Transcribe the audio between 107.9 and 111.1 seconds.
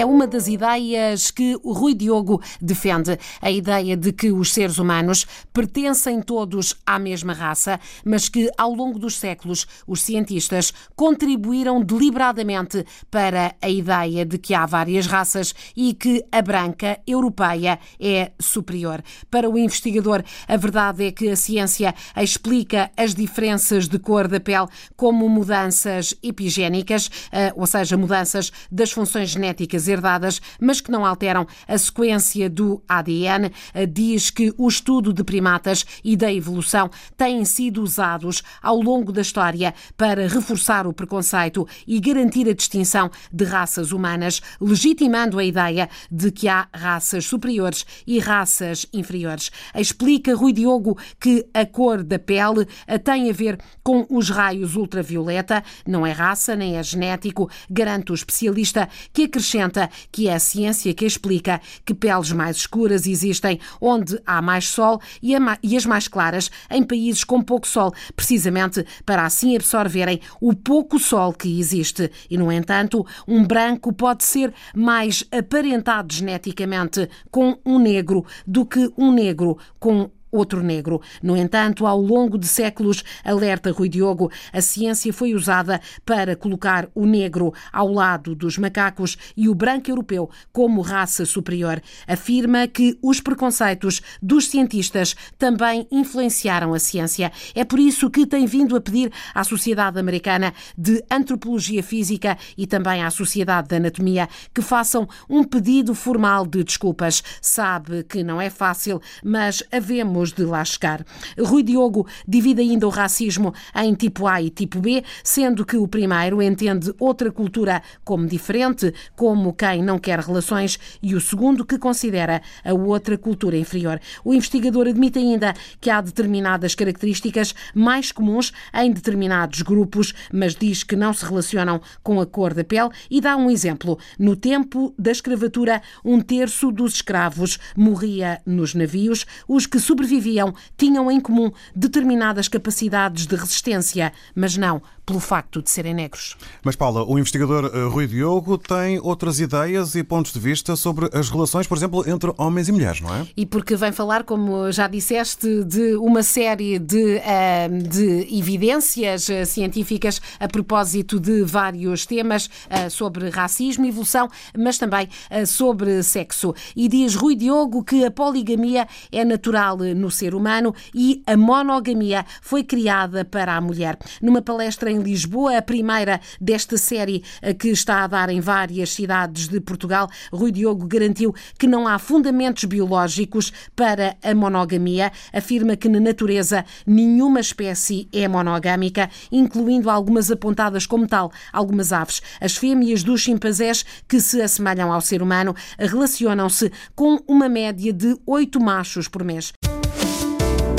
que não é fácil, mas havemos de lá chegar.